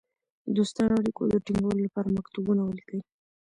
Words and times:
دوستانه 0.55 0.93
اړېکو 0.99 1.23
د 1.27 1.33
تینګولو 1.45 1.79
لپاره 1.87 2.13
مکتوبونه 2.17 2.61
ولیکي. 2.63 2.99